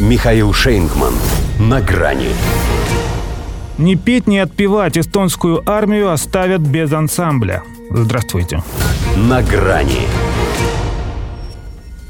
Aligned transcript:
Михаил 0.00 0.52
Шейнгман. 0.52 1.14
На 1.60 1.80
грани. 1.80 2.30
Не 3.78 3.94
петь, 3.94 4.26
не 4.26 4.40
отпевать 4.40 4.98
эстонскую 4.98 5.62
армию 5.70 6.10
оставят 6.10 6.62
без 6.62 6.92
ансамбля. 6.92 7.62
Здравствуйте. 7.90 8.64
На 9.16 9.40
грани. 9.40 10.08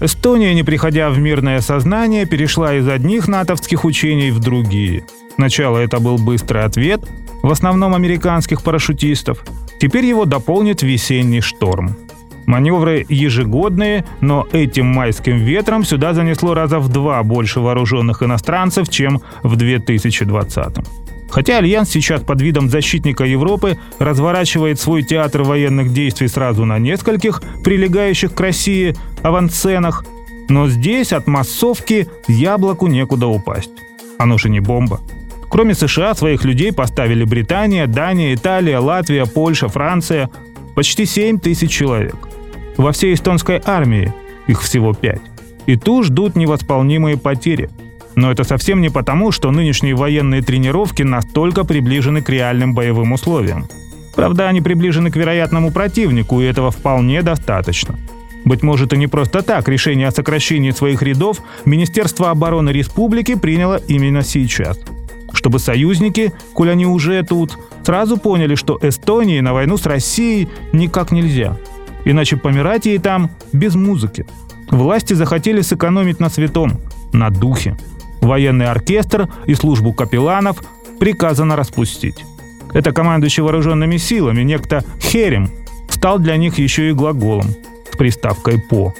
Эстония, 0.00 0.54
не 0.54 0.64
приходя 0.64 1.08
в 1.10 1.18
мирное 1.18 1.60
сознание, 1.60 2.26
перешла 2.26 2.74
из 2.74 2.88
одних 2.88 3.28
натовских 3.28 3.84
учений 3.84 4.32
в 4.32 4.40
другие. 4.40 5.04
Сначала 5.36 5.78
это 5.78 6.00
был 6.00 6.18
быстрый 6.18 6.64
ответ, 6.64 7.00
в 7.44 7.50
основном 7.50 7.94
американских 7.94 8.64
парашютистов. 8.64 9.44
Теперь 9.80 10.04
его 10.04 10.24
дополнит 10.24 10.82
весенний 10.82 11.40
шторм. 11.40 11.96
Маневры 12.48 13.04
ежегодные, 13.10 14.06
но 14.22 14.46
этим 14.52 14.86
майским 14.86 15.36
ветром 15.36 15.84
сюда 15.84 16.14
занесло 16.14 16.54
раза 16.54 16.78
в 16.78 16.88
два 16.88 17.22
больше 17.22 17.60
вооруженных 17.60 18.22
иностранцев, 18.22 18.88
чем 18.88 19.20
в 19.42 19.56
2020 19.56 20.76
Хотя 21.28 21.58
Альянс 21.58 21.90
сейчас 21.90 22.22
под 22.22 22.40
видом 22.40 22.70
защитника 22.70 23.24
Европы 23.24 23.76
разворачивает 23.98 24.80
свой 24.80 25.02
театр 25.02 25.42
военных 25.42 25.92
действий 25.92 26.28
сразу 26.28 26.64
на 26.64 26.78
нескольких 26.78 27.42
прилегающих 27.62 28.32
к 28.32 28.40
России 28.40 28.96
авансценах, 29.22 30.06
но 30.48 30.68
здесь 30.68 31.12
от 31.12 31.26
массовки 31.26 32.08
яблоку 32.28 32.86
некуда 32.86 33.26
упасть. 33.26 33.72
Оно 34.18 34.38
же 34.38 34.48
не 34.48 34.60
бомба. 34.60 35.02
Кроме 35.50 35.74
США, 35.74 36.14
своих 36.14 36.46
людей 36.46 36.72
поставили 36.72 37.24
Британия, 37.24 37.86
Дания, 37.86 38.34
Италия, 38.34 38.78
Латвия, 38.78 39.26
Польша, 39.26 39.68
Франция. 39.68 40.30
Почти 40.74 41.04
7 41.04 41.40
тысяч 41.40 41.70
человек. 41.70 42.27
Во 42.78 42.92
всей 42.92 43.14
эстонской 43.14 43.60
армии 43.64 44.14
их 44.46 44.62
всего 44.62 44.94
5. 44.94 45.20
И 45.66 45.76
ту 45.76 46.04
ждут 46.04 46.36
невосполнимые 46.36 47.18
потери. 47.18 47.68
Но 48.14 48.30
это 48.30 48.44
совсем 48.44 48.80
не 48.80 48.88
потому, 48.88 49.32
что 49.32 49.50
нынешние 49.50 49.96
военные 49.96 50.42
тренировки 50.42 51.02
настолько 51.02 51.64
приближены 51.64 52.22
к 52.22 52.30
реальным 52.30 52.74
боевым 52.74 53.12
условиям. 53.12 53.66
Правда, 54.14 54.48
они 54.48 54.60
приближены 54.60 55.10
к 55.10 55.16
вероятному 55.16 55.72
противнику, 55.72 56.40
и 56.40 56.44
этого 56.44 56.70
вполне 56.70 57.22
достаточно. 57.22 57.98
Быть 58.44 58.62
может, 58.62 58.92
и 58.92 58.96
не 58.96 59.08
просто 59.08 59.42
так 59.42 59.68
решение 59.68 60.06
о 60.06 60.12
сокращении 60.12 60.70
своих 60.70 61.02
рядов 61.02 61.42
Министерство 61.64 62.30
обороны 62.30 62.70
республики 62.70 63.34
приняло 63.34 63.80
именно 63.88 64.22
сейчас. 64.22 64.78
Чтобы 65.32 65.58
союзники, 65.58 66.32
коль 66.54 66.70
они 66.70 66.86
уже 66.86 67.22
тут, 67.24 67.58
сразу 67.84 68.16
поняли, 68.18 68.54
что 68.54 68.78
Эстонии 68.80 69.40
на 69.40 69.52
войну 69.52 69.76
с 69.76 69.84
Россией 69.84 70.48
никак 70.72 71.10
нельзя. 71.10 71.56
Иначе 72.04 72.36
помирать 72.36 72.86
ей 72.86 72.98
там 72.98 73.30
без 73.52 73.74
музыки. 73.74 74.26
Власти 74.70 75.14
захотели 75.14 75.60
сэкономить 75.60 76.20
на 76.20 76.28
святом, 76.28 76.80
на 77.12 77.30
духе. 77.30 77.76
Военный 78.20 78.66
оркестр 78.66 79.28
и 79.46 79.54
службу 79.54 79.92
капелланов 79.92 80.62
приказано 80.98 81.56
распустить. 81.56 82.24
Это 82.74 82.92
командующий 82.92 83.42
вооруженными 83.42 83.96
силами, 83.96 84.42
некто 84.42 84.84
Херем, 85.00 85.50
стал 85.88 86.18
для 86.18 86.36
них 86.36 86.58
еще 86.58 86.90
и 86.90 86.92
глаголом 86.92 87.46
с 87.90 87.96
приставкой 87.96 88.58
«по». 88.58 88.94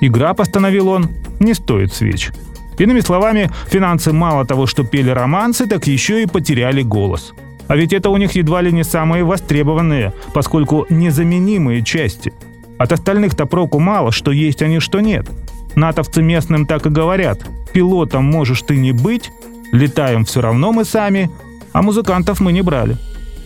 Игра, 0.00 0.34
постановил 0.34 0.88
он, 0.88 1.08
не 1.38 1.54
стоит 1.54 1.92
свеч. 1.92 2.30
Иными 2.78 3.00
словами, 3.00 3.50
финансы 3.68 4.12
мало 4.12 4.44
того, 4.44 4.66
что 4.66 4.82
пели 4.82 5.10
романсы, 5.10 5.66
так 5.66 5.86
еще 5.86 6.22
и 6.22 6.26
потеряли 6.26 6.82
голос. 6.82 7.32
А 7.72 7.76
ведь 7.76 7.94
это 7.94 8.10
у 8.10 8.18
них 8.18 8.32
едва 8.32 8.60
ли 8.60 8.70
не 8.70 8.84
самые 8.84 9.24
востребованные, 9.24 10.12
поскольку 10.34 10.84
незаменимые 10.90 11.82
части. 11.82 12.34
От 12.76 12.92
остальных-то 12.92 13.46
проку 13.46 13.78
мало, 13.78 14.12
что 14.12 14.30
есть 14.30 14.60
они, 14.60 14.78
что 14.78 15.00
нет. 15.00 15.30
Натовцы 15.74 16.20
местным 16.20 16.66
так 16.66 16.84
и 16.84 16.90
говорят. 16.90 17.40
Пилотом 17.72 18.24
можешь 18.24 18.60
ты 18.60 18.76
не 18.76 18.92
быть, 18.92 19.32
летаем 19.72 20.26
все 20.26 20.42
равно 20.42 20.70
мы 20.70 20.84
сами, 20.84 21.30
а 21.72 21.80
музыкантов 21.80 22.40
мы 22.40 22.52
не 22.52 22.60
брали. 22.60 22.98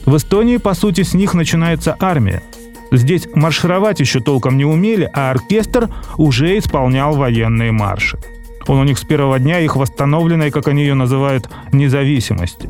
В 0.06 0.16
Эстонии, 0.16 0.56
по 0.56 0.74
сути, 0.74 1.04
с 1.04 1.14
них 1.14 1.32
начинается 1.32 1.94
армия. 2.00 2.42
Здесь 2.90 3.28
маршировать 3.32 4.00
еще 4.00 4.18
толком 4.18 4.56
не 4.56 4.64
умели, 4.64 5.08
а 5.14 5.30
оркестр 5.30 5.88
уже 6.16 6.58
исполнял 6.58 7.14
военные 7.14 7.70
марши. 7.70 8.18
Он 8.66 8.78
у 8.78 8.82
них 8.84 8.98
с 8.98 9.04
первого 9.04 9.38
дня 9.38 9.60
их 9.60 9.76
восстановленной, 9.76 10.50
как 10.50 10.66
они 10.66 10.82
ее 10.82 10.94
называют, 10.94 11.48
независимости. 11.70 12.68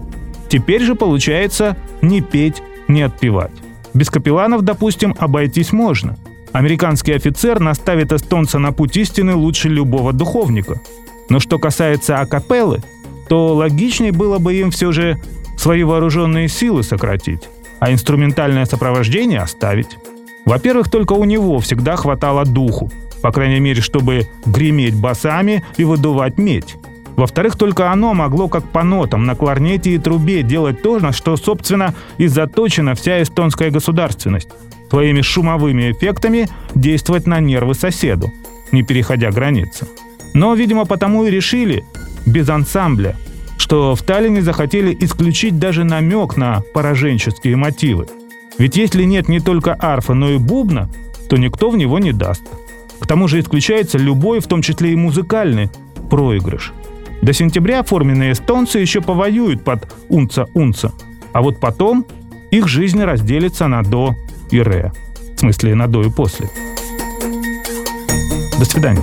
Теперь 0.49 0.83
же 0.83 0.95
получается 0.95 1.77
не 2.03 2.21
петь, 2.21 2.63
не 2.89 3.03
отпевать. 3.03 3.53
Без 3.95 4.11
капелланов, 4.11 4.63
допустим, 4.63 5.15
обойтись 5.19 5.73
можно. 5.73 6.17
Американский 6.53 7.13
офицер 7.13 7.61
наставит 7.61 8.13
эстонца 8.13 8.59
на 8.59 8.73
путь 8.73 8.97
истины 8.97 9.35
лучше 9.35 9.69
любого 9.69 10.13
духовника. 10.13 10.81
Но 11.29 11.41
что 11.41 11.59
касается 11.59 12.21
акапеллы, 12.21 12.83
то 13.29 13.55
логичнее 13.55 14.13
было 14.13 14.39
бы 14.39 14.55
им 14.55 14.71
все 14.71 14.93
же 14.93 15.21
свои 15.59 15.83
вооруженные 15.83 16.49
силы 16.49 16.83
сократить, 16.83 17.49
а 17.81 17.91
инструментальное 17.93 18.65
сопровождение 18.67 19.41
оставить. 19.41 19.99
Во-первых, 20.45 20.91
только 20.91 21.15
у 21.15 21.25
него 21.25 21.59
всегда 21.59 21.97
хватало 21.97 22.45
духу, 22.45 22.91
по 23.21 23.33
крайней 23.33 23.59
мере, 23.59 23.83
чтобы 23.83 24.29
греметь 24.45 24.95
басами 24.95 25.65
и 25.77 25.85
выдувать 25.85 26.39
медь. 26.39 26.77
Во-вторых, 27.17 27.57
только 27.57 27.91
оно 27.91 28.13
могло 28.13 28.49
как 28.49 28.65
по 28.71 28.83
нотам 28.83 29.25
на 29.25 29.35
кларнете 29.35 29.91
и 29.95 29.99
трубе 29.99 30.43
делать 30.43 30.83
то, 30.83 30.99
на 30.99 31.13
что, 31.13 31.37
собственно, 31.37 31.95
и 32.19 32.27
заточена 32.27 32.95
вся 32.95 33.23
эстонская 33.23 33.71
государственность. 33.71 34.49
Своими 34.91 35.23
шумовыми 35.23 35.91
эффектами 35.91 36.49
действовать 36.75 37.27
на 37.27 37.41
нервы 37.41 37.75
соседу, 37.75 38.31
не 38.71 38.83
переходя 38.83 39.31
границы. 39.31 39.89
Но, 40.35 40.55
видимо, 40.55 40.85
потому 40.85 41.25
и 41.25 41.31
решили, 41.31 41.85
без 42.27 42.49
ансамбля, 42.49 43.17
что 43.57 43.95
в 43.95 44.03
Таллине 44.03 44.43
захотели 44.43 44.97
исключить 45.01 45.59
даже 45.59 45.85
намек 45.85 46.37
на 46.37 46.63
пораженческие 46.75 47.57
мотивы. 47.57 48.07
Ведь 48.59 48.77
если 48.77 49.05
нет 49.05 49.29
не 49.29 49.41
только 49.41 49.77
арфа, 49.79 50.15
но 50.15 50.31
и 50.31 50.39
бубна, 50.39 50.91
то 51.29 51.37
никто 51.37 51.71
в 51.71 51.77
него 51.77 51.99
не 51.99 52.13
даст. 52.13 52.43
К 53.01 53.07
тому 53.07 53.27
же 53.29 53.41
исключается 53.41 53.99
любой, 53.99 54.41
в 54.41 54.47
том 54.47 54.63
числе 54.63 54.93
и 54.93 54.97
музыкальный, 54.97 55.71
проигрыш. 56.11 56.73
До 57.27 57.33
сентября 57.33 57.83
форменные 57.83 58.35
эстонцы 58.35 58.79
еще 58.79 59.01
повоюют 59.01 59.65
под 59.65 59.93
унца-унца, 60.09 60.93
а 61.33 61.43
вот 61.43 61.59
потом 61.59 62.07
их 62.53 62.69
жизнь 62.69 63.03
разделится 63.03 63.67
на 63.67 63.83
до 63.83 64.15
и 64.53 64.63
ре. 64.63 64.93
В 65.35 65.41
смысле, 65.41 65.75
на 65.75 65.89
до 65.89 66.05
и 66.05 66.09
после. 66.09 66.49
До 68.61 68.65
свидания. 68.65 69.03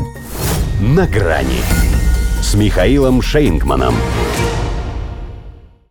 На 0.79 1.06
грани 1.06 1.59
с 2.41 2.56
Михаилом 2.56 3.22
Шейнгманом. 3.22 3.95